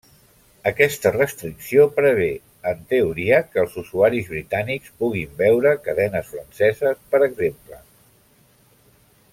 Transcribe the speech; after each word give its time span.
Aquesta 0.69 1.09
restricció 1.15 1.83
prevé, 1.97 2.29
en 2.71 2.81
teoria, 2.93 3.43
que 3.51 3.61
els 3.65 3.75
usuaris 3.83 4.31
britànics 4.33 4.95
puguin 5.03 5.37
veure 5.43 5.75
cadenes 5.89 6.33
franceses, 6.35 7.05
per 7.13 7.21
exemple. 7.31 7.79